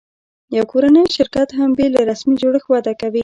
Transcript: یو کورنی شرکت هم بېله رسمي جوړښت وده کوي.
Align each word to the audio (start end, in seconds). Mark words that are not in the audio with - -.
یو 0.55 0.65
کورنی 0.71 1.03
شرکت 1.17 1.49
هم 1.57 1.69
بېله 1.77 2.01
رسمي 2.11 2.35
جوړښت 2.41 2.67
وده 2.69 2.93
کوي. 3.01 3.19